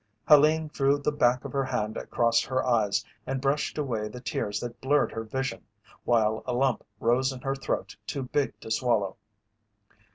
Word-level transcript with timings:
Helene 0.27 0.71
drew 0.73 0.97
the 0.97 1.11
back 1.11 1.45
of 1.45 1.53
her 1.53 1.63
hand 1.65 1.95
across 1.95 2.41
her 2.41 2.65
eyes 2.65 3.05
and 3.27 3.39
brushed 3.39 3.77
away 3.77 4.07
the 4.07 4.19
tears 4.19 4.59
that 4.59 4.81
blurred 4.81 5.11
her 5.11 5.23
vision, 5.23 5.63
while 6.05 6.41
a 6.47 6.53
lump 6.53 6.83
rose 6.99 7.31
in 7.31 7.41
her 7.41 7.53
throat 7.55 7.95
too 8.07 8.23
big 8.23 8.59
to 8.61 8.71
swallow. 8.71 9.17